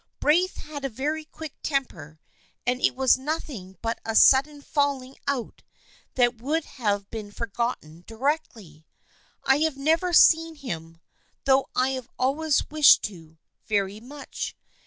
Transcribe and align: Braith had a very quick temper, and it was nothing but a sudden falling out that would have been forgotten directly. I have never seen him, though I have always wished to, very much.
Braith 0.19 0.57
had 0.57 0.83
a 0.83 0.89
very 0.89 1.25
quick 1.25 1.53
temper, 1.61 2.19
and 2.65 2.81
it 2.81 2.95
was 2.95 3.19
nothing 3.19 3.77
but 3.83 4.01
a 4.03 4.15
sudden 4.15 4.59
falling 4.63 5.15
out 5.27 5.61
that 6.15 6.41
would 6.41 6.65
have 6.65 7.07
been 7.11 7.31
forgotten 7.31 8.03
directly. 8.07 8.87
I 9.43 9.59
have 9.59 9.77
never 9.77 10.11
seen 10.11 10.55
him, 10.55 10.99
though 11.45 11.67
I 11.75 11.89
have 11.89 12.09
always 12.17 12.67
wished 12.71 13.03
to, 13.03 13.37
very 13.67 13.99
much. 13.99 14.55